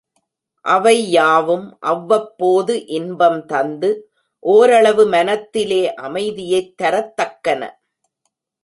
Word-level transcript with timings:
அவை 0.65 1.09
யாவும் 1.09 1.77
அவ்வப்போது 1.79 2.85
இன்பம் 2.87 3.45
தந்து 3.45 4.11
ஒரளவு 4.39 5.05
மனத்திலே 5.05 5.93
அமைதியைத் 5.93 6.73
தரத் 6.81 7.13
தக்கன. 7.15 7.61